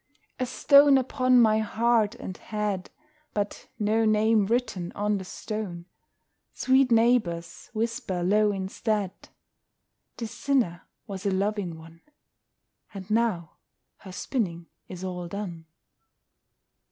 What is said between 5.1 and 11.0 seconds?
the stone! Sweet neighbours, whisper low instead, "This sinner